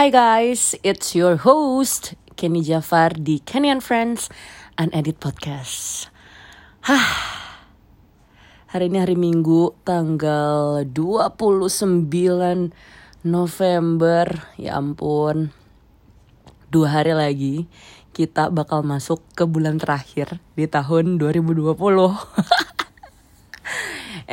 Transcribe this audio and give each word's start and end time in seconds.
Hi 0.00 0.08
guys, 0.08 0.72
it's 0.80 1.12
your 1.12 1.36
host 1.36 2.16
Kenny 2.32 2.64
Jafar 2.64 3.20
di 3.20 3.36
Kenny 3.36 3.68
and 3.68 3.84
Friends 3.84 4.32
Unedit 4.80 5.20
Podcast. 5.20 6.08
Hah. 6.88 7.12
Hari 8.72 8.88
ini 8.88 8.96
hari 8.96 9.12
Minggu 9.12 9.76
tanggal 9.84 10.88
29 10.88 12.08
November. 13.28 14.24
Ya 14.56 14.80
ampun. 14.80 15.52
Dua 16.72 16.88
hari 16.88 17.12
lagi 17.12 17.68
kita 18.16 18.48
bakal 18.48 18.80
masuk 18.80 19.20
ke 19.36 19.44
bulan 19.44 19.76
terakhir 19.76 20.40
di 20.56 20.64
tahun 20.64 21.20
2020. 21.20 21.76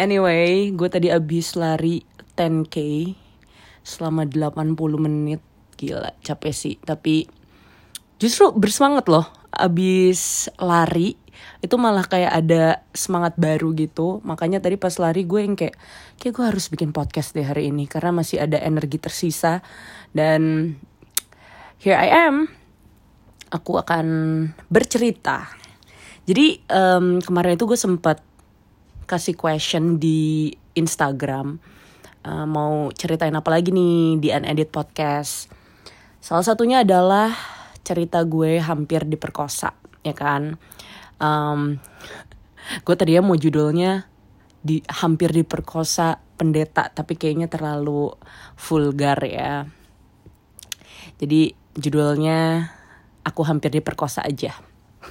anyway, 0.07 0.71
gue 0.71 0.88
tadi 0.88 1.11
abis 1.11 1.59
lari 1.59 2.07
10k 2.39 3.11
selama 3.84 4.23
80 4.23 4.79
menit 5.04 5.43
gila 5.78 6.12
capek 6.26 6.54
sih. 6.54 6.76
Tapi 6.81 7.30
justru 8.18 8.49
bersemangat 8.52 9.05
loh. 9.08 9.30
Abis 9.54 10.52
lari 10.59 11.16
itu 11.62 11.76
malah 11.77 12.05
kayak 12.05 12.34
ada 12.34 12.63
semangat 12.94 13.38
baru 13.38 13.73
gitu. 13.77 14.21
Makanya 14.26 14.62
tadi 14.62 14.77
pas 14.77 14.94
lari 14.98 15.26
gue 15.26 15.41
yang 15.41 15.55
kayak 15.58 15.77
kayak 16.18 16.34
gue 16.34 16.45
harus 16.45 16.66
bikin 16.70 16.94
podcast 16.94 17.34
deh 17.34 17.45
hari 17.45 17.70
ini 17.70 17.85
karena 17.85 18.13
masih 18.13 18.41
ada 18.41 18.58
energi 18.62 18.98
tersisa. 19.02 19.62
Dan 20.13 20.73
here 21.82 21.98
I 21.98 22.09
am. 22.30 22.49
Aku 23.48 23.80
akan 23.80 24.05
bercerita. 24.68 25.48
Jadi 26.27 26.59
um, 26.68 27.23
kemarin 27.23 27.55
itu 27.55 27.63
gue 27.63 27.80
sempat 27.80 28.20
kasih 29.07 29.40
question 29.40 29.96
di 29.96 30.52
Instagram. 30.76 31.55
Uh, 32.27 32.44
mau 32.44 32.91
ceritain 32.91 33.32
apa 33.32 33.48
lagi 33.48 33.71
nih 33.71 34.20
di 34.20 34.27
Unedit 34.35 34.68
Podcast 34.68 35.56
Salah 36.17 36.45
satunya 36.45 36.81
adalah 36.81 37.31
cerita 37.85 38.20
gue 38.26 38.60
hampir 38.60 39.05
diperkosa, 39.05 39.71
ya 40.04 40.12
kan? 40.18 40.57
Um, 41.21 41.77
gue 42.84 42.96
tadinya 42.98 43.23
mau 43.23 43.37
judulnya 43.37 44.10
di 44.60 44.84
hampir 44.91 45.32
diperkosa 45.32 46.20
pendeta, 46.35 46.90
tapi 46.91 47.15
kayaknya 47.15 47.48
terlalu 47.48 48.12
vulgar 48.60 49.23
ya. 49.23 49.70
Jadi 51.18 51.55
judulnya 51.77 52.70
aku 53.23 53.41
hampir 53.48 53.71
diperkosa 53.71 54.26
aja. 54.26 54.57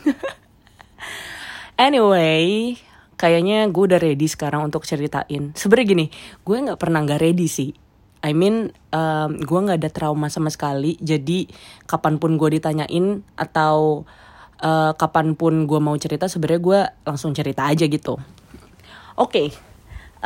anyway, 1.87 2.77
kayaknya 3.17 3.65
gue 3.73 3.85
udah 3.95 4.01
ready 4.03 4.29
sekarang 4.29 4.69
untuk 4.69 4.85
ceritain. 4.85 5.55
Sebenernya 5.57 5.87
gini, 5.87 6.07
gue 6.45 6.57
nggak 6.61 6.79
pernah 6.83 7.01
nggak 7.07 7.23
ready 7.23 7.49
sih 7.49 7.86
I 8.27 8.35
mean 8.35 8.75
um, 8.91 9.39
gue 9.39 9.59
nggak 9.63 9.79
ada 9.79 9.91
trauma 9.95 10.27
sama 10.27 10.51
sekali. 10.51 10.99
Jadi 10.99 11.47
kapan 11.87 12.19
pun 12.19 12.35
gue 12.35 12.59
ditanyain 12.59 13.23
atau 13.39 14.03
uh, 14.67 14.93
kapan 14.99 15.39
pun 15.39 15.71
gue 15.71 15.79
mau 15.79 15.95
cerita 15.95 16.27
sebenarnya 16.27 16.61
gue 16.61 16.81
langsung 17.07 17.31
cerita 17.31 17.71
aja 17.71 17.87
gitu. 17.87 18.19
Oke 19.15 19.31
okay. 19.31 19.49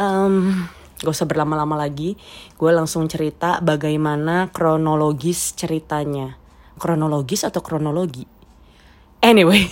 um, 0.00 0.64
gak 1.04 1.12
usah 1.12 1.28
berlama-lama 1.28 1.76
lagi. 1.76 2.16
Gue 2.56 2.72
langsung 2.72 3.04
cerita 3.04 3.60
bagaimana 3.60 4.48
kronologis 4.48 5.52
ceritanya. 5.52 6.40
Kronologis 6.80 7.44
atau 7.44 7.60
kronologi? 7.60 8.24
Anyway 9.20 9.68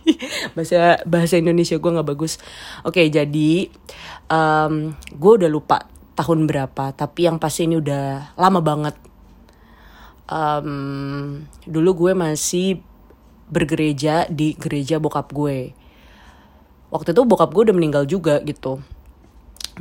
bahasa 0.58 0.98
bahasa 1.06 1.38
Indonesia 1.38 1.78
gue 1.78 1.94
nggak 1.94 2.08
bagus. 2.10 2.42
Oke 2.82 3.06
okay, 3.06 3.14
jadi 3.14 3.70
um, 4.26 4.98
gue 5.14 5.32
udah 5.38 5.46
lupa 5.46 5.86
tahun 6.18 6.50
berapa 6.50 6.90
tapi 6.90 7.30
yang 7.30 7.38
pasti 7.38 7.70
ini 7.70 7.78
udah 7.78 8.34
lama 8.34 8.58
banget. 8.58 8.96
Um, 10.28 11.46
dulu 11.64 12.04
gue 12.04 12.12
masih 12.12 12.82
bergereja 13.48 14.26
di 14.28 14.58
gereja 14.58 14.98
bokap 14.98 15.30
gue. 15.32 15.72
Waktu 16.90 17.14
itu 17.14 17.22
bokap 17.22 17.54
gue 17.54 17.70
udah 17.70 17.76
meninggal 17.76 18.04
juga 18.04 18.42
gitu. 18.44 18.82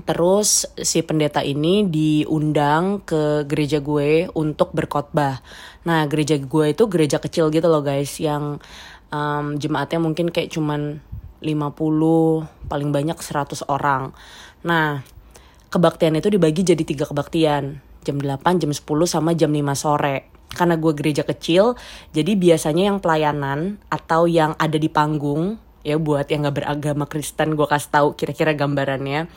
Terus 0.06 0.70
si 0.78 1.02
pendeta 1.02 1.42
ini 1.42 1.90
diundang 1.90 3.02
ke 3.02 3.50
gereja 3.50 3.82
gue 3.82 4.30
untuk 4.38 4.70
berkhotbah. 4.78 5.42
Nah 5.90 6.06
gereja 6.06 6.38
gue 6.38 6.66
itu 6.70 6.84
gereja 6.86 7.18
kecil 7.18 7.50
gitu 7.50 7.66
loh 7.66 7.82
guys 7.82 8.22
yang 8.22 8.62
um, 9.10 9.46
jemaatnya 9.58 9.98
mungkin 9.98 10.30
kayak 10.30 10.54
cuman 10.54 11.02
50 11.42 12.70
paling 12.70 12.90
banyak 12.94 13.18
100 13.18 13.66
orang. 13.68 14.14
Nah 14.62 15.02
kebaktian 15.70 16.16
itu 16.16 16.32
dibagi 16.32 16.64
jadi 16.64 16.84
tiga 16.84 17.06
kebaktian 17.08 17.84
jam 18.08 18.18
8, 18.24 18.64
jam 18.64 18.72
10 18.72 18.88
sama 19.04 19.36
jam 19.36 19.52
5 19.52 19.76
sore. 19.76 20.32
Karena 20.48 20.80
gue 20.80 20.96
gereja 20.96 21.28
kecil, 21.28 21.76
jadi 22.16 22.40
biasanya 22.40 22.88
yang 22.88 22.98
pelayanan 23.04 23.84
atau 23.92 24.32
yang 24.32 24.56
ada 24.56 24.80
di 24.80 24.88
panggung 24.88 25.60
ya 25.84 25.96
buat 26.00 26.28
yang 26.28 26.48
gak 26.48 26.64
beragama 26.64 27.08
Kristen 27.08 27.56
gue 27.56 27.68
kasih 27.68 27.92
tahu 27.92 28.08
kira-kira 28.16 28.56
gambarannya. 28.56 29.28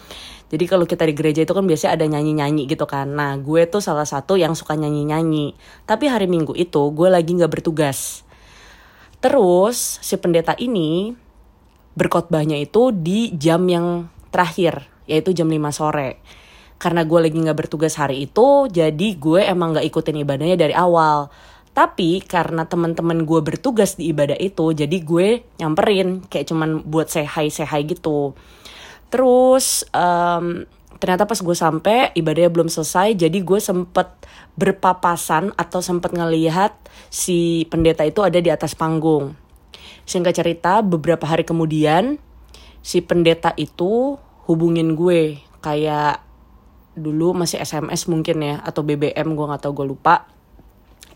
Jadi 0.51 0.65
kalau 0.67 0.83
kita 0.83 1.07
di 1.07 1.15
gereja 1.15 1.47
itu 1.47 1.55
kan 1.55 1.63
biasanya 1.63 1.95
ada 1.95 2.07
nyanyi-nyanyi 2.11 2.67
gitu 2.67 2.87
kan. 2.91 3.07
Nah 3.11 3.39
gue 3.39 3.71
tuh 3.71 3.79
salah 3.79 4.07
satu 4.07 4.35
yang 4.35 4.59
suka 4.59 4.75
nyanyi-nyanyi. 4.75 5.55
Tapi 5.87 6.11
hari 6.11 6.27
Minggu 6.27 6.59
itu 6.59 6.91
gue 6.91 7.07
lagi 7.11 7.39
gak 7.39 7.55
bertugas. 7.59 8.27
Terus 9.23 10.03
si 10.03 10.19
pendeta 10.19 10.59
ini 10.59 11.15
berkhotbahnya 11.95 12.59
itu 12.59 12.91
di 12.91 13.35
jam 13.39 13.67
yang 13.71 14.11
terakhir 14.35 14.91
yaitu 15.11 15.35
jam 15.35 15.51
5 15.51 15.59
sore. 15.75 16.23
Karena 16.81 17.05
gue 17.05 17.19
lagi 17.19 17.37
gak 17.37 17.59
bertugas 17.59 17.99
hari 17.99 18.31
itu, 18.31 18.71
jadi 18.71 19.09
gue 19.19 19.43
emang 19.45 19.77
gak 19.77 19.85
ikutin 19.85 20.23
ibadahnya 20.23 20.57
dari 20.57 20.73
awal. 20.73 21.29
Tapi 21.75 22.25
karena 22.25 22.67
teman-teman 22.67 23.27
gue 23.29 23.41
bertugas 23.43 23.99
di 23.99 24.09
ibadah 24.11 24.39
itu, 24.39 24.73
jadi 24.73 24.97
gue 25.03 25.45
nyamperin 25.61 26.25
kayak 26.27 26.49
cuman 26.49 26.87
buat 26.89 27.13
say 27.13 27.27
hi 27.27 27.51
gitu. 27.85 28.33
Terus 29.13 29.85
um, 29.93 30.65
ternyata 30.99 31.29
pas 31.29 31.39
gue 31.39 31.57
sampai 31.57 32.17
ibadahnya 32.17 32.51
belum 32.51 32.69
selesai, 32.73 33.13
jadi 33.19 33.39
gue 33.45 33.61
sempet 33.61 34.09
berpapasan 34.59 35.55
atau 35.55 35.85
sempet 35.85 36.17
ngelihat 36.17 36.75
si 37.13 37.69
pendeta 37.69 38.03
itu 38.09 38.25
ada 38.25 38.41
di 38.41 38.49
atas 38.49 38.73
panggung. 38.73 39.37
Singkat 40.09 40.43
cerita, 40.43 40.83
beberapa 40.83 41.23
hari 41.29 41.47
kemudian 41.47 42.19
si 42.81 43.05
pendeta 43.05 43.55
itu 43.55 44.17
hubungin 44.51 44.99
gue. 44.99 45.39
Kayak 45.63 46.27
dulu 46.99 47.33
masih 47.39 47.63
SMS 47.63 48.11
mungkin 48.11 48.43
ya 48.43 48.59
atau 48.67 48.83
BBM 48.83 49.39
gue 49.39 49.47
nggak 49.47 49.63
tahu 49.63 49.73
gue 49.83 49.87
lupa. 49.95 50.27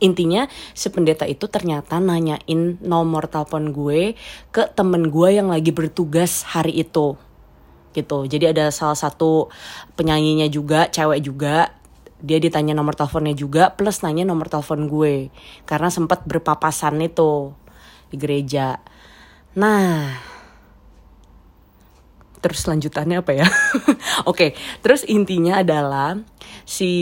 Intinya 0.03 0.47
si 0.75 0.91
pendeta 0.91 1.27
itu 1.27 1.47
ternyata 1.47 1.99
nanyain 2.03 2.79
nomor 2.83 3.31
telepon 3.31 3.71
gue 3.71 4.19
ke 4.51 4.63
temen 4.75 5.11
gue 5.11 5.29
yang 5.35 5.51
lagi 5.51 5.71
bertugas 5.71 6.47
hari 6.47 6.83
itu. 6.83 7.19
Gitu. 7.95 8.19
Jadi 8.27 8.51
ada 8.51 8.75
salah 8.75 8.99
satu 8.99 9.51
penyanyinya 9.95 10.51
juga 10.51 10.91
cewek 10.91 11.23
juga. 11.23 11.71
Dia 12.25 12.41
ditanya 12.41 12.73
nomor 12.73 12.97
teleponnya 12.97 13.37
juga 13.37 13.71
plus 13.71 14.03
nanya 14.03 14.27
nomor 14.27 14.51
telepon 14.51 14.91
gue. 14.91 15.31
Karena 15.63 15.93
sempat 15.93 16.27
berpapasan 16.27 16.99
itu 16.99 17.55
di 18.11 18.17
gereja. 18.19 18.83
Nah 19.55 20.34
terus 22.45 22.69
lanjutannya 22.69 23.25
apa 23.25 23.33
ya? 23.33 23.49
Oke 23.49 23.97
okay, 24.29 24.51
terus 24.85 25.09
intinya 25.09 25.65
adalah 25.65 26.21
si 26.69 26.93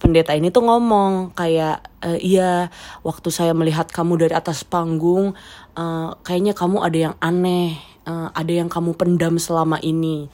pendeta 0.00 0.32
ini 0.32 0.48
tuh 0.48 0.64
ngomong 0.64 1.36
kayak 1.36 1.84
e, 2.00 2.16
iya 2.24 2.72
waktu 3.04 3.28
saya 3.28 3.52
melihat 3.52 3.92
kamu 3.92 4.16
dari 4.16 4.32
atas 4.32 4.64
panggung 4.64 5.36
uh, 5.76 6.16
kayaknya 6.24 6.56
kamu 6.56 6.80
ada 6.80 6.98
yang 7.12 7.14
aneh 7.20 7.76
uh, 8.08 8.28
ada 8.32 8.52
yang 8.52 8.72
kamu 8.72 8.96
pendam 8.96 9.36
selama 9.36 9.76
ini. 9.84 10.32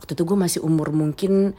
Waktu 0.00 0.16
itu 0.16 0.22
gue 0.24 0.38
masih 0.38 0.60
umur 0.64 0.92
mungkin 0.92 1.56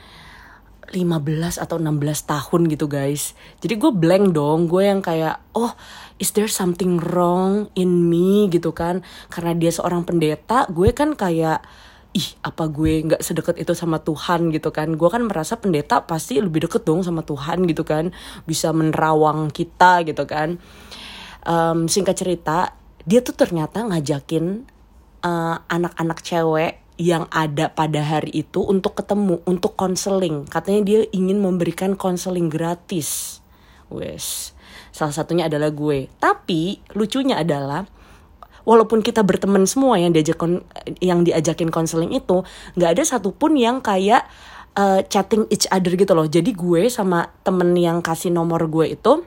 15 0.93 1.57
atau 1.57 1.81
16 1.81 1.97
tahun 2.29 2.61
gitu 2.69 2.85
guys. 2.85 3.33
Jadi 3.61 3.73
gue 3.77 3.91
blank 3.91 4.37
dong 4.37 4.69
gue 4.69 4.85
yang 4.85 5.01
kayak 5.01 5.41
oh 5.57 5.73
is 6.21 6.29
there 6.37 6.49
something 6.49 7.01
wrong 7.01 7.73
in 7.73 8.05
me? 8.09 8.47
gitu 8.53 8.71
kan. 8.75 9.01
Karena 9.33 9.57
dia 9.57 9.73
seorang 9.73 10.05
pendeta 10.05 10.69
gue 10.69 10.93
kan 10.93 11.17
kayak 11.17 11.66
ih 12.16 12.29
apa 12.47 12.72
gue 12.72 13.03
nggak 13.12 13.20
sedekat 13.20 13.59
itu 13.59 13.76
sama 13.76 14.00
Tuhan 14.00 14.47
gitu 14.56 14.72
kan? 14.72 14.96
Gue 14.96 15.12
kan 15.12 15.28
merasa 15.28 15.59
pendeta 15.59 16.00
pasti 16.08 16.40
lebih 16.40 16.66
deket 16.66 16.88
dong 16.88 17.03
sama 17.03 17.28
Tuhan 17.28 17.67
gitu 17.67 17.84
kan? 17.84 18.16
Bisa 18.47 18.72
menerawang 18.72 19.52
kita 19.52 20.08
gitu 20.08 20.23
kan? 20.23 20.56
Um, 21.44 21.91
singkat 21.91 22.16
cerita 22.16 22.72
dia 23.06 23.22
tuh 23.22 23.38
ternyata 23.38 23.85
ngajakin 23.85 24.66
anak 25.22 25.62
eh, 25.62 25.76
anak-anak 25.76 26.20
cewek 26.26 26.73
yang 26.96 27.28
ada 27.28 27.67
pada 27.70 28.00
hari 28.02 28.32
itu 28.32 28.64
untuk 28.64 28.96
ketemu 28.96 29.44
untuk 29.44 29.76
konseling. 29.76 30.47
Katanya 30.47 30.82
dia 30.88 31.00
ingin 31.12 31.44
memberikan 31.44 31.94
konseling 32.00 32.47
gratis. 32.47 33.44
Wes 33.91 34.56
salah 34.96 35.12
satunya 35.12 35.52
adalah 35.52 35.76
gue. 35.76 36.08
Tapi 36.17 36.79
lucunya 36.96 37.44
adalah 37.44 37.84
walaupun 38.66 39.00
kita 39.06 39.22
berteman 39.22 39.64
semua 39.70 40.02
yang 40.02 40.12
diajak 40.12 40.41
yang 41.00 41.23
diajakin 41.23 41.72
konseling 41.72 42.12
itu 42.12 42.44
nggak 42.76 43.00
ada 43.00 43.03
satupun 43.06 43.56
yang 43.56 43.79
kayak 43.79 44.28
uh, 44.76 45.00
chatting 45.08 45.47
each 45.53 45.70
other 45.72 45.94
gitu 45.96 46.12
loh. 46.12 46.28
Jadi 46.28 46.52
gue 46.52 46.91
sama 46.91 47.32
temen 47.46 47.78
yang 47.78 48.03
kasih 48.03 48.34
nomor 48.34 48.67
gue 48.67 48.97
itu 48.97 49.23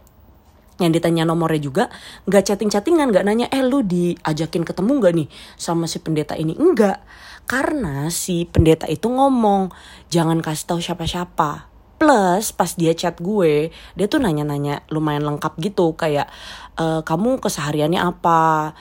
yang 0.78 0.94
ditanya 0.94 1.26
nomornya 1.26 1.58
juga 1.58 1.84
nggak 2.30 2.42
chatting 2.46 2.70
chattingan 2.70 3.10
nggak 3.10 3.26
nanya 3.26 3.46
eh 3.50 3.66
lu 3.66 3.82
diajakin 3.82 4.62
ketemu 4.62 4.90
nggak 5.02 5.14
nih 5.24 5.28
sama 5.58 5.90
si 5.90 5.98
pendeta 5.98 6.38
ini? 6.38 6.54
Enggak 6.54 7.02
karena 7.48 8.12
si 8.12 8.44
pendeta 8.44 8.84
itu 8.86 9.08
ngomong 9.08 9.72
jangan 10.12 10.38
kasih 10.44 10.64
tahu 10.68 10.80
siapa 10.84 11.08
siapa 11.08 11.66
plus 11.98 12.54
pas 12.54 12.70
dia 12.78 12.94
chat 12.94 13.18
gue 13.18 13.74
dia 13.98 14.06
tuh 14.06 14.22
nanya 14.22 14.46
nanya 14.46 14.86
lumayan 14.92 15.26
lengkap 15.26 15.58
gitu 15.58 15.98
kayak 15.98 16.30
e, 16.78 17.02
kamu 17.02 17.42
kesehariannya 17.42 17.98
apa 17.98 18.72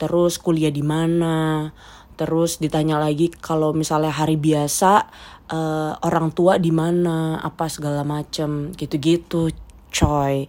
terus 0.00 0.40
kuliah 0.42 0.72
di 0.72 0.82
mana 0.82 1.70
terus 2.14 2.62
ditanya 2.62 3.02
lagi 3.02 3.30
kalau 3.30 3.74
misalnya 3.74 4.14
hari 4.14 4.38
biasa 4.38 5.10
uh, 5.50 5.98
orang 6.06 6.30
tua 6.30 6.62
di 6.62 6.70
mana 6.70 7.42
apa 7.42 7.66
segala 7.66 8.06
macem 8.06 8.70
gitu-gitu 8.78 9.50
coy 9.90 10.46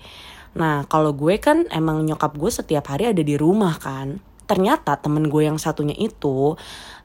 Nah 0.55 0.87
kalau 0.87 1.11
gue 1.11 1.35
kan 1.37 1.67
emang 1.69 2.01
nyokap 2.07 2.35
gue 2.39 2.47
setiap 2.47 2.87
hari 2.87 3.11
ada 3.11 3.21
di 3.21 3.35
rumah 3.35 3.75
kan. 3.75 4.23
Ternyata 4.47 4.95
temen 4.97 5.27
gue 5.27 5.43
yang 5.45 5.59
satunya 5.59 5.95
itu 5.99 6.55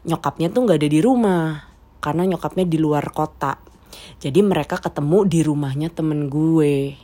nyokapnya 0.06 0.54
tuh 0.54 0.70
gak 0.70 0.78
ada 0.80 0.88
di 0.90 1.00
rumah. 1.02 1.66
Karena 2.00 2.24
nyokapnya 2.24 2.64
di 2.64 2.78
luar 2.78 3.10
kota. 3.10 3.58
Jadi 4.22 4.40
mereka 4.40 4.78
ketemu 4.78 5.26
di 5.26 5.40
rumahnya 5.42 5.90
temen 5.90 6.30
gue. 6.30 6.94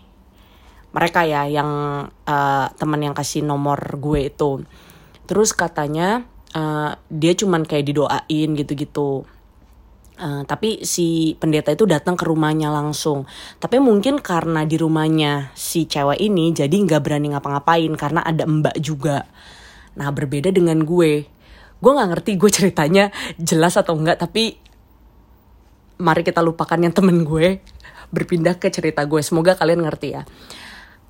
Mereka 0.95 1.21
ya 1.29 1.45
yang 1.51 1.71
uh, 2.09 2.67
temen 2.79 3.01
yang 3.03 3.13
kasih 3.13 3.43
nomor 3.45 3.77
gue 3.99 4.31
itu. 4.31 4.65
Terus 5.27 5.51
katanya 5.53 6.25
uh, 6.55 6.97
dia 7.11 7.35
cuman 7.35 7.67
kayak 7.67 7.87
didoain 7.91 8.51
gitu-gitu 8.55 9.27
Uh, 10.17 10.49
tapi 10.49 10.81
si 10.81 11.37
pendeta 11.37 11.69
itu 11.77 11.85
datang 11.85 12.17
ke 12.17 12.25
rumahnya 12.25 12.73
langsung. 12.73 13.29
Tapi 13.61 13.77
mungkin 13.85 14.17
karena 14.17 14.65
di 14.65 14.81
rumahnya 14.81 15.53
si 15.53 15.85
cewek 15.85 16.17
ini 16.17 16.57
jadi 16.57 16.73
nggak 16.73 17.05
berani 17.05 17.37
ngapa-ngapain 17.37 17.93
karena 18.01 18.25
ada 18.25 18.49
mbak 18.49 18.81
juga. 18.81 19.29
Nah 20.01 20.09
berbeda 20.09 20.49
dengan 20.49 20.89
gue. 20.89 21.29
Gue 21.85 21.93
nggak 21.93 22.09
ngerti 22.17 22.33
gue 22.41 22.49
ceritanya 22.49 23.13
jelas 23.37 23.77
atau 23.77 23.93
enggak 23.93 24.17
tapi 24.17 24.57
mari 26.01 26.25
kita 26.25 26.41
lupakan 26.41 26.81
yang 26.81 26.97
temen 26.97 27.21
gue 27.21 27.61
berpindah 28.09 28.57
ke 28.57 28.73
cerita 28.73 29.05
gue. 29.05 29.21
Semoga 29.21 29.53
kalian 29.53 29.85
ngerti 29.85 30.17
ya. 30.17 30.25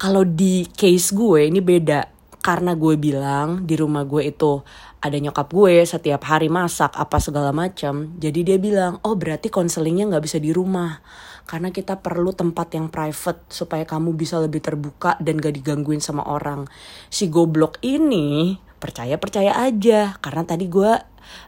Kalau 0.02 0.26
di 0.26 0.66
case 0.74 1.14
gue 1.14 1.46
ini 1.46 1.62
beda 1.62 2.15
karena 2.46 2.78
gue 2.78 2.94
bilang 2.94 3.66
di 3.66 3.74
rumah 3.74 4.06
gue 4.06 4.30
itu 4.30 4.62
ada 5.02 5.18
nyokap 5.18 5.50
gue 5.50 5.82
setiap 5.82 6.22
hari 6.30 6.46
masak 6.46 6.94
apa 6.94 7.18
segala 7.18 7.50
macam. 7.50 8.14
Jadi 8.22 8.46
dia 8.46 8.54
bilang 8.62 9.02
oh 9.02 9.18
berarti 9.18 9.50
konselingnya 9.50 10.06
nggak 10.14 10.22
bisa 10.30 10.38
di 10.38 10.54
rumah. 10.54 11.02
Karena 11.42 11.74
kita 11.74 11.98
perlu 11.98 12.30
tempat 12.30 12.70
yang 12.78 12.86
private 12.86 13.50
supaya 13.50 13.82
kamu 13.82 14.14
bisa 14.14 14.38
lebih 14.38 14.62
terbuka 14.62 15.18
dan 15.22 15.38
gak 15.38 15.54
digangguin 15.54 16.02
sama 16.02 16.26
orang. 16.26 16.66
Si 17.06 17.30
goblok 17.30 17.78
ini 17.86 18.58
percaya 18.82 19.14
percaya 19.18 19.54
aja. 19.54 20.14
Karena 20.18 20.42
tadi 20.42 20.66
gue 20.66 20.90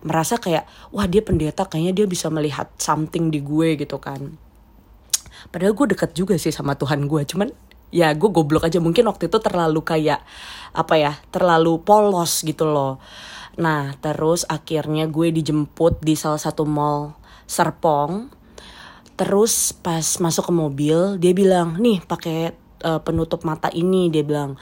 merasa 0.02 0.38
kayak 0.38 0.66
wah 0.94 1.06
dia 1.06 1.22
pendeta 1.22 1.66
kayaknya 1.66 2.02
dia 2.02 2.06
bisa 2.06 2.26
melihat 2.30 2.70
something 2.78 3.30
di 3.30 3.42
gue 3.42 3.78
gitu 3.78 3.98
kan. 3.98 4.38
Padahal 5.50 5.74
gue 5.74 5.94
deket 5.94 6.14
juga 6.14 6.34
sih 6.38 6.50
sama 6.54 6.78
Tuhan 6.78 7.06
gue 7.06 7.22
cuman 7.22 7.50
ya 7.88 8.12
gue 8.12 8.28
goblok 8.28 8.68
aja 8.68 8.80
mungkin 8.80 9.08
waktu 9.08 9.32
itu 9.32 9.38
terlalu 9.40 9.80
kayak 9.80 10.20
apa 10.76 10.94
ya 11.00 11.12
terlalu 11.32 11.80
polos 11.80 12.44
gitu 12.44 12.68
loh 12.68 13.00
Nah, 13.58 13.90
terus 13.98 14.46
akhirnya 14.46 15.10
gue 15.10 15.34
dijemput 15.34 15.98
di 15.98 16.14
salah 16.14 16.38
satu 16.38 16.62
mall 16.62 17.18
Serpong. 17.50 18.30
Terus 19.18 19.74
pas 19.74 20.06
masuk 20.22 20.46
ke 20.46 20.52
mobil, 20.54 21.18
dia 21.18 21.34
bilang, 21.34 21.74
"Nih, 21.82 21.98
pakai 22.06 22.54
uh, 22.86 23.02
penutup 23.02 23.42
mata 23.42 23.66
ini." 23.74 24.14
Dia 24.14 24.22
bilang, 24.22 24.54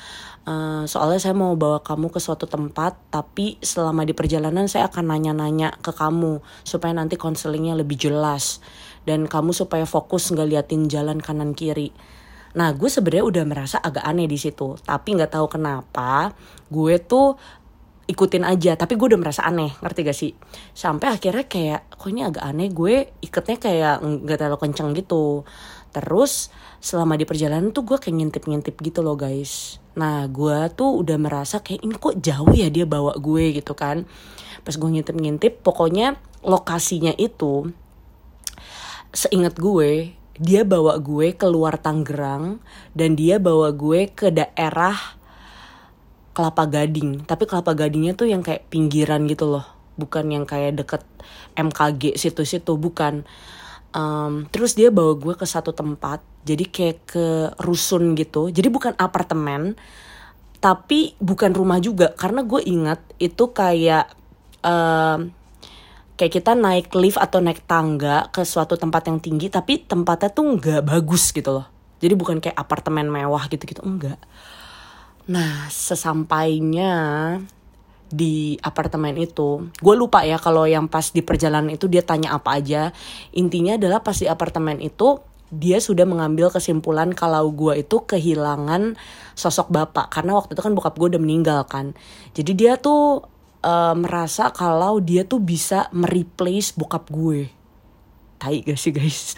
uh, 0.48 0.88
"Soalnya 0.88 1.20
saya 1.20 1.36
mau 1.36 1.52
bawa 1.60 1.84
kamu 1.84 2.08
ke 2.08 2.16
suatu 2.16 2.48
tempat, 2.48 2.96
tapi 3.12 3.60
selama 3.60 4.08
di 4.08 4.16
perjalanan 4.16 4.64
saya 4.64 4.88
akan 4.88 5.12
nanya-nanya 5.12 5.76
ke 5.84 5.92
kamu 5.92 6.40
supaya 6.64 6.96
nanti 6.96 7.20
konselingnya 7.20 7.76
lebih 7.76 8.00
jelas 8.00 8.64
dan 9.04 9.28
kamu 9.28 9.52
supaya 9.52 9.84
fokus 9.84 10.32
nggak 10.32 10.48
liatin 10.48 10.88
jalan 10.88 11.20
kanan 11.20 11.52
kiri." 11.52 11.92
Nah, 12.56 12.72
gue 12.72 12.88
sebenarnya 12.88 13.24
udah 13.28 13.44
merasa 13.44 13.76
agak 13.78 14.02
aneh 14.02 14.24
di 14.24 14.40
situ, 14.40 14.80
tapi 14.80 15.12
nggak 15.12 15.36
tahu 15.36 15.46
kenapa 15.52 16.32
gue 16.72 16.96
tuh 17.04 17.36
ikutin 18.06 18.46
aja. 18.46 18.78
Tapi 18.78 18.94
gue 18.94 19.12
udah 19.12 19.20
merasa 19.20 19.42
aneh 19.44 19.74
ngerti 19.82 20.00
gak 20.06 20.16
sih? 20.16 20.32
Sampai 20.72 21.10
akhirnya 21.10 21.44
kayak 21.44 21.90
kok 21.90 22.08
ini 22.08 22.22
agak 22.22 22.42
aneh? 22.46 22.70
Gue 22.70 23.12
iketnya 23.20 23.58
kayak 23.58 23.96
nggak 24.02 24.38
terlalu 24.38 24.58
kenceng 24.62 24.94
gitu. 24.94 25.42
Terus 25.90 26.54
selama 26.78 27.18
di 27.18 27.26
perjalanan 27.26 27.74
tuh 27.74 27.82
gue 27.82 27.98
kayak 27.98 28.14
ngintip-ngintip 28.14 28.78
gitu 28.78 29.02
loh 29.02 29.18
guys. 29.18 29.82
Nah 29.98 30.24
gue 30.30 30.70
tuh 30.78 31.02
udah 31.02 31.18
merasa 31.18 31.60
kayak 31.60 31.82
ini 31.82 31.98
kok 31.98 32.16
jauh 32.22 32.52
ya 32.54 32.70
dia 32.70 32.86
bawa 32.86 33.18
gue 33.18 33.58
gitu 33.58 33.74
kan? 33.74 34.06
Pas 34.62 34.74
gue 34.78 34.88
ngintip-ngintip 34.88 35.66
pokoknya 35.66 36.14
lokasinya 36.46 37.10
itu 37.18 37.74
seingat 39.10 39.58
gue 39.58 40.14
dia 40.36 40.62
bawa 40.64 41.00
gue 41.00 41.32
keluar 41.32 41.80
Tangerang 41.80 42.60
dan 42.92 43.16
dia 43.16 43.40
bawa 43.40 43.72
gue 43.72 44.08
ke 44.12 44.28
daerah 44.32 44.96
Kelapa 46.36 46.68
Gading. 46.68 47.24
Tapi 47.24 47.48
Kelapa 47.48 47.72
Gadingnya 47.72 48.12
tuh 48.12 48.28
yang 48.28 48.44
kayak 48.44 48.68
pinggiran 48.68 49.24
gitu 49.24 49.48
loh. 49.48 49.64
Bukan 49.96 50.28
yang 50.28 50.44
kayak 50.44 50.76
deket 50.84 51.02
MKG 51.56 52.20
situ-situ 52.20 52.76
bukan. 52.76 53.24
Um, 53.96 54.44
terus 54.52 54.76
dia 54.76 54.92
bawa 54.92 55.16
gue 55.16 55.32
ke 55.32 55.48
satu 55.48 55.72
tempat 55.72 56.20
jadi 56.44 56.68
kayak 56.68 56.98
ke 57.08 57.26
rusun 57.64 58.12
gitu. 58.12 58.52
Jadi 58.52 58.68
bukan 58.68 58.92
apartemen 59.00 59.72
tapi 60.60 61.16
bukan 61.16 61.56
rumah 61.56 61.80
juga. 61.80 62.12
Karena 62.12 62.44
gue 62.44 62.60
ingat 62.60 63.00
itu 63.16 63.56
kayak 63.56 64.12
um, 64.60 65.32
kayak 66.16 66.32
kita 66.42 66.52
naik 66.56 66.90
lift 66.96 67.20
atau 67.20 67.38
naik 67.44 67.64
tangga 67.68 68.28
ke 68.32 68.42
suatu 68.42 68.76
tempat 68.80 69.08
yang 69.08 69.20
tinggi 69.20 69.52
tapi 69.52 69.84
tempatnya 69.84 70.32
tuh 70.32 70.44
nggak 70.56 70.82
bagus 70.82 71.30
gitu 71.30 71.60
loh 71.60 71.66
jadi 72.00 72.12
bukan 72.16 72.40
kayak 72.40 72.56
apartemen 72.56 73.08
mewah 73.08 73.48
gitu 73.48 73.64
gitu 73.64 73.84
enggak 73.84 74.20
Nah, 75.26 75.66
sesampainya 75.74 76.90
di 78.06 78.54
apartemen 78.62 79.18
itu, 79.18 79.66
gue 79.82 79.94
lupa 79.98 80.22
ya 80.22 80.38
kalau 80.38 80.62
yang 80.70 80.86
pas 80.86 81.10
di 81.10 81.18
perjalanan 81.18 81.74
itu 81.74 81.90
dia 81.90 82.06
tanya 82.06 82.38
apa 82.38 82.62
aja. 82.62 82.94
Intinya 83.34 83.74
adalah 83.74 84.06
pas 84.06 84.14
di 84.14 84.30
apartemen 84.30 84.78
itu 84.78 85.18
dia 85.50 85.82
sudah 85.82 86.06
mengambil 86.06 86.50
kesimpulan 86.50 87.10
kalau 87.14 87.50
gue 87.50 87.82
itu 87.82 88.02
kehilangan 88.02 88.98
sosok 89.38 89.70
bapak 89.70 90.10
karena 90.10 90.34
waktu 90.34 90.58
itu 90.58 90.62
kan 90.62 90.74
bokap 90.74 90.94
gue 90.94 91.18
udah 91.18 91.22
meninggal 91.22 91.66
kan. 91.66 91.98
Jadi 92.30 92.54
dia 92.54 92.78
tuh 92.78 93.26
uh, 93.66 93.94
merasa 93.98 94.54
kalau 94.54 95.02
dia 95.02 95.26
tuh 95.26 95.42
bisa 95.42 95.90
mereplace 95.90 96.70
bokap 96.78 97.10
gue. 97.10 97.50
Tai 98.38 98.62
gak 98.62 98.78
sih 98.78 98.94
guys? 98.94 99.34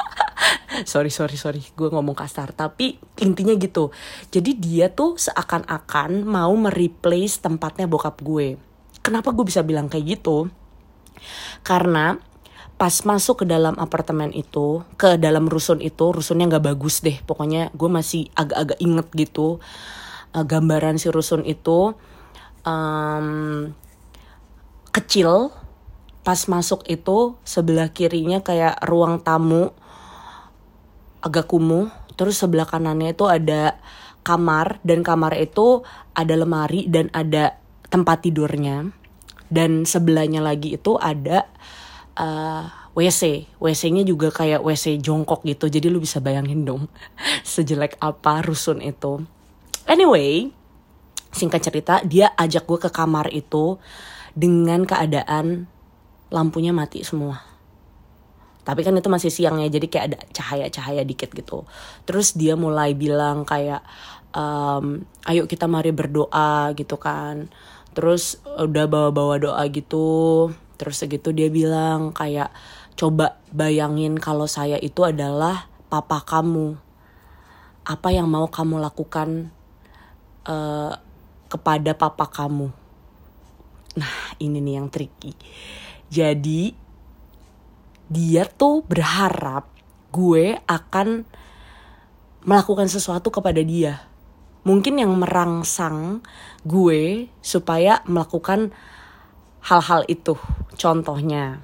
sorry 0.92 1.08
sorry 1.08 1.40
sorry. 1.40 1.62
Gue 1.72 1.88
ngomong 1.88 2.12
kasar. 2.12 2.52
Tapi 2.52 3.00
intinya 3.24 3.56
gitu. 3.56 3.88
Jadi 4.28 4.60
dia 4.60 4.92
tuh 4.92 5.16
seakan-akan 5.16 6.28
mau 6.28 6.52
mereplace 6.52 7.40
tempatnya 7.40 7.88
bokap 7.88 8.20
gue. 8.20 8.60
Kenapa 9.00 9.32
gue 9.32 9.44
bisa 9.48 9.64
bilang 9.64 9.88
kayak 9.88 10.20
gitu? 10.20 10.52
Karena 11.64 12.20
pas 12.74 12.92
masuk 13.06 13.42
ke 13.42 13.46
dalam 13.46 13.78
apartemen 13.78 14.34
itu 14.34 14.82
ke 14.98 15.14
dalam 15.14 15.46
rusun 15.46 15.78
itu 15.78 16.10
rusunnya 16.10 16.50
nggak 16.50 16.74
bagus 16.74 17.00
deh. 17.00 17.16
Pokoknya 17.22 17.70
gue 17.72 17.88
masih 17.88 18.28
agak-agak 18.34 18.78
inget 18.82 19.08
gitu 19.14 19.62
uh, 20.34 20.44
gambaran 20.44 20.98
si 20.98 21.08
rusun 21.08 21.46
itu 21.46 21.94
um, 22.64 23.70
kecil 24.90 25.52
pas 26.24 26.40
masuk 26.48 26.88
itu 26.88 27.36
sebelah 27.44 27.92
kirinya 27.92 28.40
kayak 28.40 28.80
ruang 28.88 29.20
tamu 29.20 29.70
agak 31.20 31.48
kumuh. 31.48 31.92
Terus 32.14 32.40
sebelah 32.40 32.64
kanannya 32.64 33.12
itu 33.12 33.28
ada 33.28 33.76
kamar 34.24 34.80
dan 34.86 35.04
kamar 35.04 35.36
itu 35.36 35.84
ada 36.16 36.34
lemari 36.34 36.88
dan 36.88 37.12
ada 37.12 37.60
tempat 37.92 38.24
tidurnya. 38.24 38.90
Dan 39.52 39.84
sebelahnya 39.84 40.40
lagi 40.40 40.74
itu 40.80 40.96
ada 40.96 41.46
uh, 42.16 42.24
eh, 42.24 42.64
WC 42.94 43.50
WC-nya 43.58 44.06
juga 44.06 44.30
kayak 44.30 44.62
WC 44.62 45.02
jongkok 45.02 45.42
gitu 45.42 45.66
jadi 45.66 45.90
lu 45.90 45.98
bisa 45.98 46.22
bayangin 46.22 46.62
dong 46.62 46.86
sejelek 47.46 47.98
apa 48.00 48.40
rusun 48.46 48.80
itu. 48.80 49.26
Anyway 49.84 50.54
singkat 51.34 51.60
cerita 51.66 52.00
dia 52.06 52.30
ajak 52.38 52.64
gue 52.64 52.78
ke 52.86 52.90
kamar 52.94 53.28
itu 53.34 53.76
dengan 54.32 54.86
keadaan 54.86 55.66
lampunya 56.30 56.70
mati 56.70 57.02
semua. 57.02 57.42
Tapi 58.64 58.80
kan 58.80 58.96
itu 58.96 59.12
masih 59.12 59.28
siang 59.28 59.60
ya 59.60 59.68
jadi 59.68 59.86
kayak 59.86 60.06
ada 60.08 60.18
cahaya-cahaya 60.32 61.04
dikit 61.04 61.30
gitu. 61.36 61.68
Terus 62.08 62.32
dia 62.32 62.56
mulai 62.56 62.96
bilang 62.96 63.44
kayak 63.44 63.84
um, 64.32 65.04
ayo 65.28 65.44
kita 65.44 65.68
mari 65.68 65.92
berdoa 65.92 66.72
gitu 66.72 66.96
kan. 66.96 67.52
Terus 67.92 68.40
udah 68.56 68.88
bawa-bawa 68.88 69.36
doa 69.36 69.64
gitu. 69.68 70.50
Terus 70.80 70.96
segitu 71.04 71.30
dia 71.30 71.52
bilang 71.52 72.10
kayak 72.16 72.50
coba 72.96 73.38
bayangin 73.52 74.16
kalau 74.16 74.48
saya 74.48 74.80
itu 74.80 75.04
adalah 75.04 75.68
papa 75.92 76.24
kamu. 76.24 76.80
Apa 77.84 78.16
yang 78.16 78.32
mau 78.32 78.48
kamu 78.48 78.80
lakukan 78.80 79.52
uh, 80.48 80.96
kepada 81.48 81.94
papa 81.94 82.26
kamu 82.28 82.68
nah 83.94 84.14
ini 84.42 84.58
nih 84.58 84.74
yang 84.80 84.88
tricky 84.90 85.32
jadi 86.10 86.74
dia 88.10 88.44
tuh 88.46 88.84
berharap 88.84 89.70
gue 90.14 90.58
akan 90.68 91.24
melakukan 92.44 92.86
sesuatu 92.90 93.32
kepada 93.32 93.64
dia 93.64 94.04
mungkin 94.64 94.96
yang 94.96 95.12
merangsang 95.14 96.24
gue 96.64 97.28
supaya 97.44 98.00
melakukan 98.08 98.72
hal-hal 99.64 100.04
itu. 100.08 100.36
Contohnya, 100.76 101.60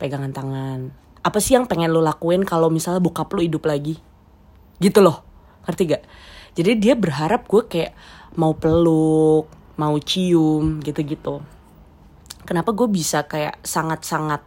pegangan 0.00 0.32
tangan. 0.32 0.80
Apa 1.20 1.36
sih 1.40 1.56
yang 1.56 1.68
pengen 1.68 1.92
lo 1.92 2.00
lakuin 2.00 2.44
kalau 2.48 2.72
misalnya 2.72 3.00
bokap 3.00 3.28
lo 3.32 3.44
hidup 3.44 3.68
lagi? 3.68 4.00
Gitu 4.80 5.00
loh, 5.04 5.20
ngerti 5.68 5.82
gak? 5.96 6.04
Jadi 6.54 6.78
dia 6.78 6.94
berharap 6.98 7.46
gue 7.46 7.62
kayak 7.66 7.92
mau 8.38 8.54
peluk, 8.54 9.50
mau 9.78 9.96
cium, 9.98 10.82
gitu-gitu. 10.82 11.42
Kenapa 12.46 12.74
gue 12.74 12.88
bisa 12.90 13.24
kayak 13.26 13.62
sangat-sangat 13.62 14.42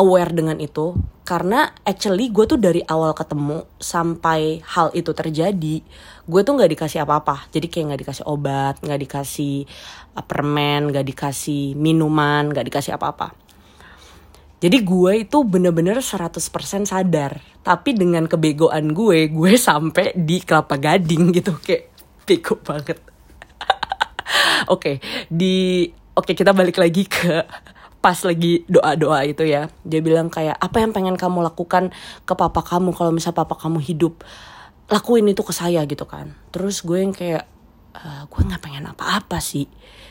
aware 0.00 0.32
dengan 0.32 0.56
itu? 0.60 0.96
Karena 1.26 1.66
actually 1.82 2.30
gue 2.30 2.46
tuh 2.46 2.60
dari 2.60 2.80
awal 2.86 3.10
ketemu 3.12 3.66
sampai 3.76 4.62
hal 4.62 4.94
itu 4.94 5.10
terjadi 5.10 5.76
gue 6.26 6.40
tuh 6.46 6.52
nggak 6.54 6.70
dikasih 6.72 7.02
apa-apa. 7.02 7.50
Jadi 7.50 7.66
kayak 7.66 7.84
nggak 7.92 8.00
dikasih 8.06 8.24
obat 8.30 8.78
nggak 8.78 9.00
dikasih 9.02 9.66
permen 10.24 10.88
nggak 10.88 11.04
dikasih 11.04 11.76
minuman 11.76 12.48
nggak 12.48 12.72
dikasih 12.72 12.96
apa-apa 12.96 13.45
jadi 14.66 14.82
gue 14.82 15.12
itu 15.22 15.38
bener-bener 15.46 16.02
100% 16.02 16.90
sadar. 16.90 17.38
Tapi 17.62 17.94
dengan 17.94 18.26
kebegoan 18.26 18.90
gue 18.90 19.30
gue 19.30 19.52
sampai 19.54 20.10
di 20.18 20.42
kelapa 20.42 20.74
gading 20.74 21.30
gitu. 21.30 21.54
Kayak 21.62 21.94
bego 22.26 22.58
banget. 22.58 22.98
Oke 24.66 24.66
okay, 24.66 24.96
di 25.30 25.86
oke 26.16 26.32
okay, 26.32 26.34
kita 26.34 26.50
balik 26.50 26.82
lagi 26.82 27.06
ke 27.06 27.46
pas 28.02 28.18
lagi 28.26 28.66
doa-doa 28.66 29.22
itu 29.22 29.46
ya. 29.46 29.70
Dia 29.86 30.02
bilang 30.02 30.26
kayak 30.26 30.58
apa 30.58 30.82
yang 30.82 30.90
pengen 30.90 31.14
kamu 31.14 31.46
lakukan 31.46 31.94
ke 32.26 32.34
papa 32.34 32.66
kamu? 32.66 32.90
Kalau 32.90 33.14
misal 33.14 33.30
papa 33.30 33.54
kamu 33.54 33.78
hidup 33.78 34.26
lakuin 34.90 35.30
itu 35.30 35.46
ke 35.46 35.54
saya 35.54 35.86
gitu 35.86 36.02
kan. 36.10 36.34
Terus 36.50 36.82
gue 36.82 36.98
yang 36.98 37.14
kayak 37.14 37.46
uh, 38.04 38.22
gue 38.28 38.42
nggak 38.44 38.62
pengen 38.62 38.84
apa-apa 38.88 39.40
sih. 39.40 39.64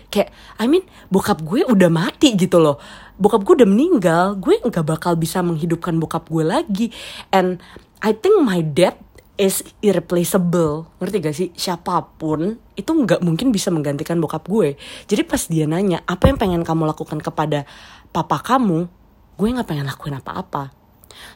Kayak 0.10 0.34
I 0.58 0.66
mean 0.66 0.86
bokap 1.10 1.42
gue 1.46 1.66
udah 1.66 1.90
mati 1.90 2.34
gitu 2.34 2.58
loh. 2.58 2.82
Bokap 3.18 3.46
gue 3.46 3.64
udah 3.64 3.70
meninggal. 3.70 4.26
Gue 4.42 4.58
nggak 4.62 4.86
bakal 4.86 5.14
bisa 5.18 5.46
menghidupkan 5.46 5.98
bokap 6.02 6.26
gue 6.30 6.44
lagi. 6.46 6.88
And 7.30 7.62
I 8.02 8.14
think 8.14 8.42
my 8.42 8.62
dad 8.62 8.98
is 9.36 9.64
irreplaceable. 9.84 10.88
Ngerti 11.00 11.18
gak 11.20 11.36
sih? 11.36 11.50
Siapa 11.52 12.16
pun 12.16 12.56
itu 12.76 12.92
nggak 12.92 13.20
mungkin 13.24 13.52
bisa 13.52 13.72
menggantikan 13.72 14.20
bokap 14.20 14.48
gue. 14.48 14.80
Jadi 15.08 15.22
pas 15.28 15.42
dia 15.48 15.68
nanya 15.68 16.02
apa 16.08 16.32
yang 16.32 16.40
pengen 16.40 16.62
kamu 16.64 16.88
lakukan 16.88 17.20
kepada 17.20 17.68
papa 18.16 18.40
kamu? 18.40 18.88
Gue 19.36 19.48
nggak 19.52 19.68
pengen 19.68 19.88
lakuin 19.88 20.18
apa-apa. 20.20 20.72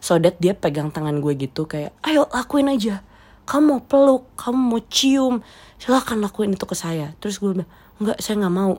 So 0.04 0.20
that 0.20 0.40
dia 0.44 0.56
pegang 0.56 0.92
tangan 0.92 1.24
gue 1.24 1.36
gitu 1.40 1.68
kayak 1.68 1.96
ayo 2.04 2.28
lakuin 2.32 2.68
aja 2.68 3.04
kamu 3.50 3.66
mau 3.66 3.82
peluk 3.82 4.30
kamu 4.38 4.60
mau 4.62 4.82
cium 4.86 5.42
silahkan 5.82 6.22
lakuin 6.22 6.54
itu 6.54 6.70
ke 6.70 6.78
saya. 6.78 7.18
Terus 7.18 7.42
gue 7.42 7.58
bilang 7.58 7.70
nggak 7.98 8.22
saya 8.22 8.46
nggak 8.46 8.54
mau. 8.54 8.78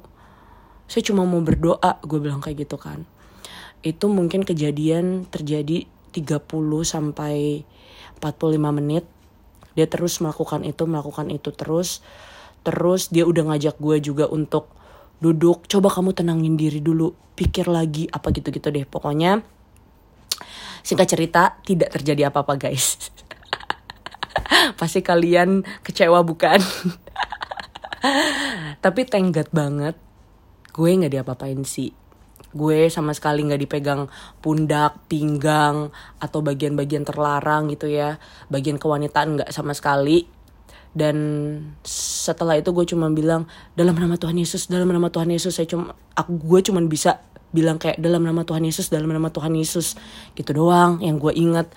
Saya 0.86 1.02
cuma 1.02 1.26
mau 1.26 1.42
berdoa 1.42 1.98
gue 2.06 2.18
bilang 2.22 2.38
kayak 2.38 2.70
gitu 2.70 2.78
kan. 2.78 3.02
Itu 3.82 4.06
mungkin 4.06 4.46
kejadian 4.46 5.26
terjadi 5.26 5.90
30 6.14 6.46
sampai 6.86 7.66
45 8.22 8.78
menit. 8.78 9.02
Dia 9.74 9.90
terus 9.90 10.22
melakukan 10.22 10.62
itu 10.62 10.86
melakukan 10.86 11.26
itu 11.34 11.50
terus. 11.50 12.06
Terus 12.62 13.10
dia 13.10 13.26
udah 13.26 13.50
ngajak 13.50 13.74
gue 13.82 13.96
juga 13.98 14.30
untuk 14.30 14.70
duduk. 15.18 15.66
Coba 15.66 15.90
kamu 15.90 16.14
tenangin 16.14 16.54
diri 16.54 16.78
dulu 16.78 17.10
pikir 17.34 17.66
lagi 17.66 18.06
apa 18.06 18.30
gitu-gitu 18.30 18.70
deh. 18.70 18.86
Pokoknya 18.86 19.42
singkat 20.86 21.08
cerita 21.10 21.58
tidak 21.64 21.92
terjadi 21.92 22.32
apa-apa 22.32 22.56
guys 22.56 22.96
pasti 24.80 25.00
kalian 25.00 25.62
kecewa 25.82 26.22
bukan? 26.26 26.60
Tapi 28.84 29.00
tenggat 29.06 29.52
banget 29.52 29.96
gue 30.70 30.88
nggak 30.88 31.12
diapa-apain 31.12 31.60
sih. 31.66 31.92
Gue 32.50 32.90
sama 32.90 33.14
sekali 33.14 33.46
nggak 33.46 33.62
dipegang 33.62 34.10
pundak, 34.42 35.06
pinggang 35.06 35.94
atau 36.18 36.42
bagian-bagian 36.42 37.06
terlarang 37.06 37.70
gitu 37.70 37.86
ya, 37.86 38.18
bagian 38.50 38.80
kewanitaan 38.80 39.38
nggak 39.38 39.50
sama 39.54 39.76
sekali. 39.76 40.26
Dan 40.90 41.14
setelah 41.86 42.58
itu 42.58 42.74
gue 42.74 42.82
cuma 42.82 43.06
bilang 43.14 43.46
dalam 43.78 43.94
nama 43.94 44.18
Tuhan 44.18 44.34
Yesus, 44.34 44.66
dalam 44.66 44.90
nama 44.90 45.06
Tuhan 45.06 45.30
Yesus. 45.30 45.54
Saya 45.54 45.70
cuma 45.70 45.94
aku 46.18 46.34
gue 46.42 46.60
cuma 46.66 46.82
bisa 46.82 47.22
bilang 47.54 47.78
kayak 47.78 48.02
dalam 48.02 48.26
nama 48.26 48.42
Tuhan 48.42 48.66
Yesus, 48.66 48.90
dalam 48.90 49.06
nama 49.06 49.30
Tuhan 49.30 49.54
Yesus. 49.54 49.94
Gitu 50.34 50.50
doang 50.50 50.98
yang 50.98 51.22
gue 51.22 51.30
ingat 51.30 51.70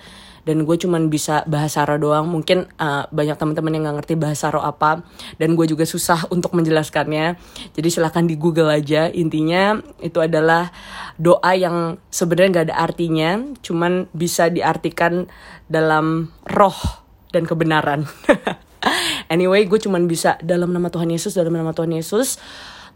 dan 0.43 0.67
gue 0.67 0.75
cuman 0.75 1.07
bisa 1.07 1.47
bahasa 1.47 1.87
roh 1.87 1.99
doang. 1.99 2.27
Mungkin 2.27 2.67
uh, 2.75 3.07
banyak 3.09 3.39
teman-teman 3.39 3.71
yang 3.71 3.83
nggak 3.87 3.97
ngerti 4.03 4.13
bahasa 4.19 4.51
roh 4.51 4.63
apa. 4.63 5.03
Dan 5.39 5.55
gue 5.55 5.63
juga 5.67 5.87
susah 5.87 6.27
untuk 6.35 6.51
menjelaskannya. 6.55 7.39
Jadi 7.71 7.87
silahkan 7.87 8.27
di 8.27 8.35
Google 8.35 8.71
aja. 8.71 9.07
Intinya 9.07 9.79
itu 10.03 10.19
adalah 10.19 10.69
doa 11.15 11.51
yang 11.55 11.95
sebenarnya 12.11 12.49
nggak 12.59 12.65
ada 12.71 12.77
artinya. 12.77 13.39
Cuman 13.63 14.11
bisa 14.11 14.51
diartikan 14.51 15.31
dalam 15.71 16.31
roh 16.47 16.77
dan 17.31 17.47
kebenaran. 17.47 18.05
Anyway 19.31 19.63
gue 19.63 19.79
cuman 19.79 20.11
bisa 20.11 20.35
dalam 20.43 20.75
nama 20.75 20.91
Tuhan 20.91 21.07
Yesus 21.07 21.39
dalam 21.39 21.55
nama 21.55 21.71
Tuhan 21.71 21.95
Yesus. 21.95 22.35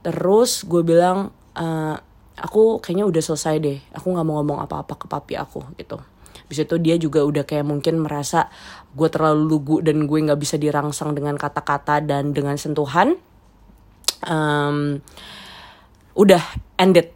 Terus 0.04 0.68
gue 0.68 0.84
bilang 0.84 1.32
uh, 1.56 1.96
aku 2.36 2.84
kayaknya 2.84 3.08
udah 3.08 3.24
selesai 3.24 3.56
deh. 3.64 3.80
Aku 3.96 4.12
nggak 4.12 4.28
mau 4.28 4.44
ngomong 4.44 4.60
apa-apa 4.60 5.00
ke 5.00 5.08
papi 5.08 5.40
aku 5.40 5.64
gitu 5.80 5.96
Bisa 6.48 6.64
itu 6.64 6.80
dia 6.80 6.96
juga 6.96 7.24
udah 7.28 7.44
kayak 7.44 7.68
mungkin 7.68 8.04
merasa 8.04 8.48
gue 8.96 9.08
terlalu 9.12 9.44
lugu 9.48 9.76
dan 9.84 10.08
gue 10.08 10.20
nggak 10.24 10.40
bisa 10.40 10.56
dirangsang 10.56 11.14
dengan 11.14 11.36
kata-kata 11.36 12.04
dan 12.04 12.32
dengan 12.32 12.56
sentuhan. 12.56 13.20
Um, 14.26 15.04
udah 16.18 16.42
ended 16.82 17.14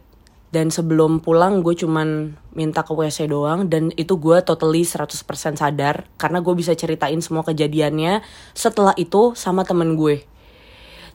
dan 0.52 0.68
sebelum 0.68 1.24
pulang 1.24 1.64
gue 1.64 1.72
cuman 1.72 2.36
minta 2.52 2.84
ke 2.84 2.92
WC 2.92 3.32
doang 3.32 3.72
dan 3.72 3.88
itu 3.96 4.20
gue 4.20 4.44
totally 4.44 4.84
100% 4.84 5.08
sadar 5.56 6.06
karena 6.20 6.44
gue 6.44 6.54
bisa 6.54 6.76
ceritain 6.76 7.18
semua 7.24 7.40
kejadiannya 7.42 8.20
setelah 8.52 8.92
itu 9.00 9.32
sama 9.32 9.64
temen 9.64 9.96
gue 9.96 10.20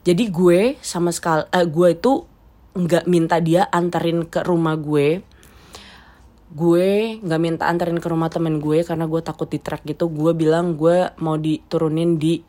jadi 0.02 0.24
gue 0.26 0.74
sama 0.82 1.14
sekali 1.14 1.46
eh, 1.54 1.64
gue 1.70 1.88
itu 1.94 2.26
nggak 2.74 3.06
minta 3.06 3.38
dia 3.38 3.70
anterin 3.70 4.26
ke 4.26 4.42
rumah 4.42 4.74
gue 4.74 5.22
gue 6.48 7.20
nggak 7.20 7.40
minta 7.40 7.64
anterin 7.68 8.00
ke 8.00 8.08
rumah 8.08 8.32
temen 8.32 8.56
gue 8.56 8.80
karena 8.80 9.04
gue 9.04 9.20
takut 9.20 9.44
di 9.44 9.60
track 9.60 9.84
gitu 9.84 10.08
gue 10.08 10.32
bilang 10.32 10.80
gue 10.80 11.12
mau 11.20 11.36
diturunin 11.36 12.16
di 12.16 12.40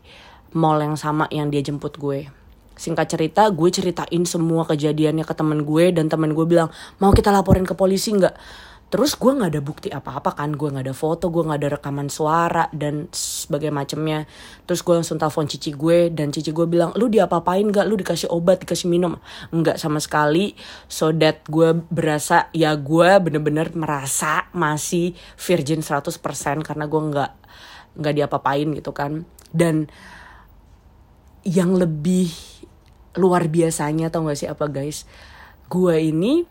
mall 0.55 0.79
yang 0.79 0.95
sama 0.95 1.27
yang 1.29 1.51
dia 1.51 1.61
jemput 1.61 1.99
gue. 1.99 2.31
Singkat 2.79 3.07
cerita 3.11 3.43
gue 3.51 3.69
ceritain 3.69 4.23
semua 4.23 4.63
kejadiannya 4.63 5.27
ke 5.27 5.35
temen 5.35 5.67
gue 5.67 5.91
dan 5.91 6.07
temen 6.07 6.31
gue 6.31 6.45
bilang 6.47 6.71
mau 7.03 7.11
kita 7.11 7.27
laporin 7.27 7.67
ke 7.67 7.75
polisi 7.75 8.15
nggak 8.15 8.35
terus 8.89 9.13
gue 9.13 9.29
nggak 9.29 9.53
ada 9.53 9.61
bukti 9.61 9.87
apa-apa 9.93 10.33
kan 10.33 10.57
gue 10.57 10.69
nggak 10.69 10.85
ada 10.89 10.95
foto 10.97 11.29
gue 11.29 11.45
nggak 11.45 11.59
ada 11.61 11.69
rekaman 11.77 12.09
suara 12.09 12.65
dan 12.73 13.05
sebagai 13.13 13.69
macamnya 13.69 14.25
terus 14.65 14.81
gue 14.81 14.97
langsung 14.97 15.21
telepon 15.21 15.45
cici 15.45 15.77
gue 15.77 16.09
dan 16.09 16.33
cici 16.33 16.49
gue 16.49 16.65
bilang 16.65 16.89
lu 16.97 17.05
diapa-apain 17.05 17.69
gak 17.69 17.85
lu 17.85 17.95
dikasih 17.95 18.29
obat 18.33 18.65
dikasih 18.65 18.89
minum. 18.89 19.17
Nggak 19.53 19.77
sama 19.77 20.01
sekali. 20.01 20.57
So 20.89 21.13
that 21.15 21.45
gue 21.47 21.85
berasa 21.87 22.49
ya 22.51 22.73
gue 22.75 23.09
bener-bener 23.21 23.69
merasa 23.77 24.49
masih 24.51 25.13
virgin 25.37 25.85
100% 25.85 26.19
karena 26.65 26.85
gue 26.89 27.01
nggak 27.13 27.31
nggak 27.99 28.13
diapa-apain 28.17 28.67
gitu 28.73 28.91
kan. 28.91 29.23
Dan 29.49 29.89
yang 31.45 31.77
lebih 31.77 32.29
luar 33.17 33.49
biasanya 33.49 34.13
tau 34.13 34.27
gak 34.27 34.37
sih 34.37 34.49
apa 34.49 34.69
guys? 34.69 35.09
Gue 35.69 36.09
ini 36.09 36.45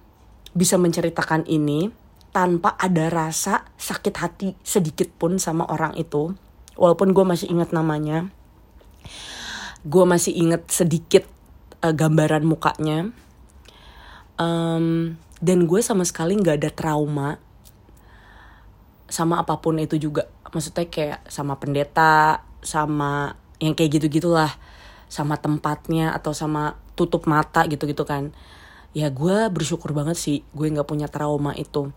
bisa 0.56 0.74
menceritakan 0.80 1.46
ini 1.46 2.07
tanpa 2.38 2.78
ada 2.78 3.10
rasa 3.10 3.66
sakit 3.74 4.14
hati 4.14 4.48
sedikit 4.62 5.10
pun 5.10 5.42
sama 5.42 5.66
orang 5.66 5.98
itu. 5.98 6.38
Walaupun 6.78 7.10
gue 7.10 7.26
masih 7.26 7.50
ingat 7.50 7.74
namanya 7.74 8.30
gue 9.86 10.04
masih 10.04 10.34
ingat 10.34 10.66
sedikit 10.70 11.24
uh, 11.84 11.94
gambaran 11.94 12.42
mukanya. 12.42 13.14
Um, 14.38 15.18
dan 15.42 15.66
gue 15.66 15.82
sama 15.82 16.06
sekali 16.06 16.38
nggak 16.38 16.56
ada 16.62 16.70
trauma 16.70 17.30
sama 19.06 19.40
apa 19.42 19.58
pun 19.62 19.78
itu 19.78 19.98
juga. 19.98 20.26
Maksudnya 20.50 20.86
kayak 20.90 21.20
sama 21.30 21.58
pendeta 21.58 22.42
sama 22.62 23.38
yang 23.62 23.74
kayak 23.74 23.98
gitu 23.98 24.20
gitulah 24.20 24.50
sama 25.08 25.38
tempatnya 25.38 26.12
atau 26.14 26.34
sama 26.34 26.76
tutup 26.98 27.24
mata 27.30 27.64
gitu 27.70 27.86
gitu 27.86 28.02
kan. 28.02 28.34
Ya 28.92 29.08
gue 29.14 29.46
bersyukur 29.48 29.94
banget 29.94 30.18
sih 30.18 30.42
gue 30.52 30.66
nggak 30.68 30.86
punya 30.86 31.06
trauma 31.06 31.54
itu 31.54 31.94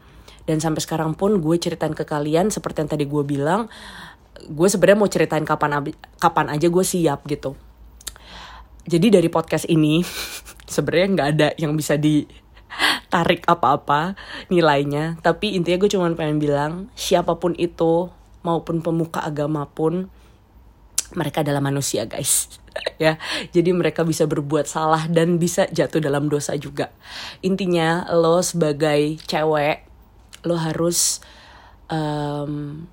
dan 0.50 0.58
sampai 0.62 0.82
sekarang 0.82 1.14
pun 1.14 1.38
gue 1.42 1.56
ceritain 1.58 1.94
ke 1.94 2.06
kalian 2.06 2.50
seperti 2.50 2.86
yang 2.86 2.90
tadi 2.90 3.06
gue 3.06 3.24
bilang 3.26 3.70
gue 4.48 4.68
sebenarnya 4.68 4.98
mau 4.98 5.10
ceritain 5.12 5.46
kapan 5.46 5.94
kapan 6.18 6.48
aja 6.50 6.68
gue 6.70 6.86
siap 6.86 7.28
gitu. 7.30 7.54
Jadi 8.90 9.14
dari 9.14 9.30
podcast 9.30 9.70
ini 9.70 10.02
sebenarnya 10.74 11.08
nggak 11.14 11.30
ada 11.38 11.48
yang 11.62 11.78
bisa 11.78 12.00
ditarik 12.00 13.46
apa-apa 13.46 14.18
nilainya. 14.50 15.22
Tapi 15.22 15.54
intinya 15.54 15.78
gue 15.86 15.92
cuma 15.92 16.10
pengen 16.18 16.42
bilang 16.42 16.90
siapa 16.98 17.38
pun 17.38 17.54
itu 17.58 18.10
maupun 18.42 18.82
pemuka 18.82 19.22
agama 19.22 19.70
pun 19.70 20.10
mereka 21.14 21.46
adalah 21.46 21.62
manusia 21.62 22.08
guys. 22.08 22.50
Ya 23.02 23.20
jadi 23.52 23.76
mereka 23.76 24.08
bisa 24.08 24.24
berbuat 24.30 24.64
salah 24.64 25.04
dan 25.12 25.42
bisa 25.42 25.68
jatuh 25.68 26.00
dalam 26.00 26.32
dosa 26.32 26.56
juga. 26.56 26.88
Intinya 27.44 28.08
lo 28.14 28.40
sebagai 28.40 29.20
cewek 29.28 29.91
lo 30.46 30.58
harus 30.58 31.22
um, 31.92 32.86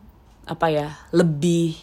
apa 0.49 0.67
ya 0.73 0.89
lebih 1.13 1.77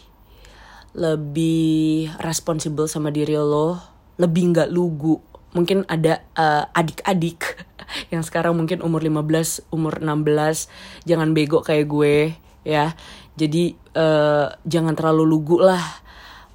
lebih 0.96 2.08
responsibel 2.24 2.88
sama 2.88 3.12
diri 3.12 3.36
lo 3.36 3.78
lebih 4.16 4.52
nggak 4.52 4.72
lugu. 4.72 5.20
Mungkin 5.52 5.88
ada 5.88 6.24
uh, 6.36 6.68
adik-adik 6.72 7.64
yang 8.12 8.24
sekarang 8.24 8.56
mungkin 8.56 8.80
umur 8.80 9.00
15 9.04 9.72
umur 9.72 10.00
16 10.00 10.68
jangan 11.08 11.32
bego 11.36 11.60
kayak 11.60 11.86
gue 11.88 12.32
ya. 12.64 12.96
Jadi 13.36 13.76
uh, 13.92 14.52
jangan 14.64 14.96
terlalu 14.96 15.24
lugu 15.28 15.60
lah. 15.60 15.84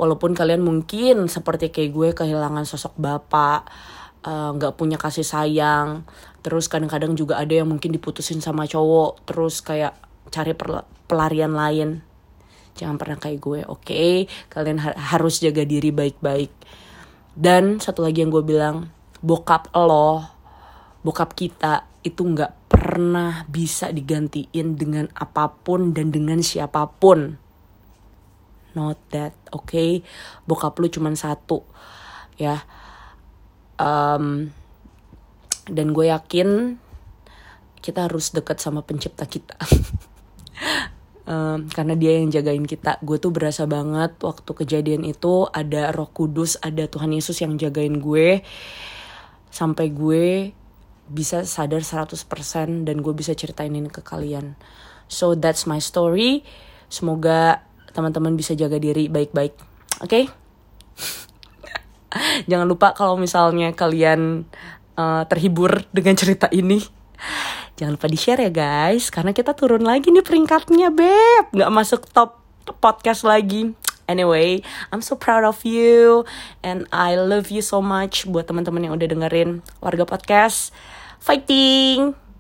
Walaupun 0.01 0.33
kalian 0.33 0.65
mungkin 0.65 1.29
seperti 1.29 1.69
kayak 1.69 1.91
gue 1.93 2.09
kehilangan 2.17 2.65
sosok 2.65 2.97
bapak 2.97 3.69
eh, 4.25 4.49
nggak 4.57 4.73
uh, 4.73 4.77
punya 4.77 4.97
kasih 4.97 5.21
sayang 5.21 6.01
terus 6.41 6.65
kadang-kadang 6.67 7.13
juga 7.13 7.37
ada 7.37 7.53
yang 7.53 7.69
mungkin 7.69 7.93
diputusin 7.93 8.41
sama 8.41 8.65
cowok. 8.65 9.25
Terus 9.29 9.61
kayak 9.61 9.93
cari 10.29 10.53
pelarian 11.05 11.53
lain. 11.53 12.01
Jangan 12.75 12.95
pernah 12.97 13.17
kayak 13.19 13.39
gue 13.41 13.59
oke? 13.67 13.83
Okay? 13.83 14.25
kalian 14.47 14.79
ha 14.79 14.95
harus 15.15 15.43
jaga 15.43 15.67
diri 15.67 15.91
baik-baik. 15.93 16.51
Dan 17.31 17.79
satu 17.79 18.03
lagi 18.03 18.23
yang 18.23 18.31
gue 18.31 18.43
bilang 18.43 18.91
bokap 19.21 19.71
lo 19.77 20.25
bokap 21.05 21.33
kita 21.37 21.85
itu 22.01 22.25
nggak 22.25 22.69
pernah 22.69 23.45
bisa 23.45 23.93
digantiin 23.93 24.73
dengan 24.73 25.05
apa 25.13 25.49
pun 25.51 25.93
dan 25.93 26.09
dengan 26.09 26.41
siapa 26.41 26.89
pun. 26.89 27.37
Not 28.73 28.97
that 29.11 29.35
oke? 29.51 29.67
Okay? 29.67 30.01
bokap 30.47 30.79
lu 30.79 30.87
cuman 30.87 31.13
satu 31.13 31.67
ya. 32.39 32.63
Um, 33.81 34.53
dan 35.67 35.93
gue 35.93 36.09
yakin 36.09 36.79
kita 37.81 38.09
harus 38.09 38.33
dekat 38.33 38.61
sama 38.61 38.85
pencipta 38.85 39.25
kita 39.25 39.57
um, 41.29 41.67
karena 41.69 41.93
dia 41.97 42.17
yang 42.17 42.29
jagain 42.29 42.65
kita 42.65 43.01
gue 43.01 43.17
tuh 43.17 43.33
berasa 43.33 43.65
banget 43.65 44.17
waktu 44.21 44.51
kejadian 44.53 45.03
itu 45.05 45.49
ada 45.51 45.89
roh 45.93 46.09
kudus 46.09 46.57
ada 46.61 46.85
Tuhan 46.85 47.13
Yesus 47.13 47.41
yang 47.41 47.57
jagain 47.57 48.01
gue 48.01 48.41
sampai 49.51 49.91
gue 49.91 50.55
bisa 51.11 51.43
sadar 51.43 51.83
100% 51.83 52.15
dan 52.87 52.95
gue 53.03 53.13
bisa 53.13 53.35
ceritain 53.35 53.73
ini 53.73 53.91
ke 53.91 53.99
kalian 53.99 54.55
so 55.11 55.35
that's 55.35 55.67
my 55.67 55.81
story 55.81 56.45
semoga 56.87 57.65
teman-teman 57.91 58.35
bisa 58.39 58.55
jaga 58.55 58.79
diri 58.79 59.11
baik-baik. 59.11 59.53
Oke? 60.03 60.07
Okay? 60.07 60.23
Jangan 62.49 62.67
lupa 62.67 62.91
kalau 62.95 63.15
misalnya 63.15 63.71
kalian 63.75 64.47
uh, 65.01 65.23
terhibur 65.25 65.81
dengan 65.89 66.13
cerita 66.13 66.45
ini, 66.53 66.77
jangan 67.75 67.97
lupa 67.97 68.05
di-share 68.05 68.45
ya 68.45 68.51
guys, 68.53 69.09
karena 69.09 69.33
kita 69.33 69.57
turun 69.57 69.81
lagi 69.81 70.13
nih 70.13 70.21
peringkatnya, 70.21 70.93
beb. 70.93 71.49
Nggak 71.57 71.71
masuk 71.73 72.05
top 72.13 72.37
podcast 72.77 73.25
lagi. 73.25 73.73
Anyway, 74.05 74.59
I'm 74.91 74.99
so 74.99 75.15
proud 75.15 75.47
of 75.47 75.63
you 75.63 76.27
and 76.67 76.83
I 76.91 77.15
love 77.15 77.47
you 77.47 77.63
so 77.63 77.79
much 77.79 78.27
buat 78.27 78.43
teman-teman 78.43 78.91
yang 78.91 78.93
udah 78.99 79.07
dengerin 79.07 79.63
warga 79.79 80.03
podcast. 80.03 80.75
Fighting! 81.23 82.30